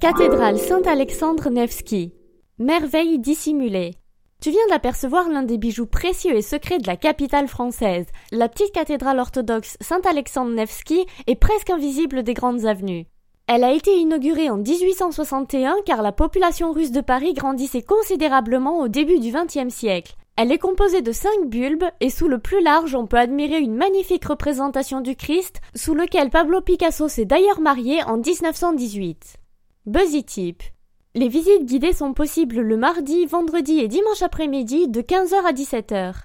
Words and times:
Cathédrale 0.00 0.58
Saint-Alexandre 0.58 1.50
Nevski. 1.50 2.14
Merveille 2.58 3.18
dissimulée. 3.18 3.96
Tu 4.40 4.48
viens 4.48 4.66
d'apercevoir 4.70 5.28
l'un 5.28 5.42
des 5.42 5.58
bijoux 5.58 5.84
précieux 5.84 6.34
et 6.34 6.40
secrets 6.40 6.78
de 6.78 6.86
la 6.86 6.96
capitale 6.96 7.48
française. 7.48 8.06
La 8.32 8.48
petite 8.48 8.72
cathédrale 8.72 9.18
orthodoxe 9.18 9.76
Saint-Alexandre 9.82 10.52
Nevski 10.52 11.04
est 11.26 11.36
presque 11.36 11.68
invisible 11.68 12.22
des 12.22 12.32
grandes 12.32 12.64
avenues. 12.64 13.08
Elle 13.46 13.62
a 13.62 13.74
été 13.74 13.94
inaugurée 13.94 14.48
en 14.48 14.56
1861 14.56 15.76
car 15.84 16.00
la 16.00 16.12
population 16.12 16.72
russe 16.72 16.92
de 16.92 17.02
Paris 17.02 17.34
grandissait 17.34 17.82
considérablement 17.82 18.78
au 18.78 18.88
début 18.88 19.18
du 19.18 19.30
XXe 19.30 19.68
siècle. 19.68 20.14
Elle 20.36 20.50
est 20.50 20.56
composée 20.58 21.02
de 21.02 21.12
cinq 21.12 21.44
bulbes 21.44 21.84
et 22.00 22.08
sous 22.08 22.26
le 22.26 22.38
plus 22.38 22.62
large 22.62 22.94
on 22.94 23.06
peut 23.06 23.18
admirer 23.18 23.58
une 23.58 23.76
magnifique 23.76 24.24
représentation 24.24 25.02
du 25.02 25.14
Christ 25.14 25.60
sous 25.74 25.92
lequel 25.92 26.30
Pablo 26.30 26.62
Picasso 26.62 27.06
s'est 27.08 27.26
d'ailleurs 27.26 27.60
marié 27.60 28.02
en 28.04 28.16
1918. 28.16 29.39
Buzzy 29.90 30.22
Tip. 30.22 30.62
Les 31.16 31.26
visites 31.26 31.64
guidées 31.64 31.92
sont 31.92 32.12
possibles 32.12 32.60
le 32.60 32.76
mardi, 32.76 33.26
vendredi 33.26 33.80
et 33.80 33.88
dimanche 33.88 34.22
après-midi 34.22 34.86
de 34.86 35.00
15h 35.00 35.44
à 35.44 35.52
17h. 35.52 36.14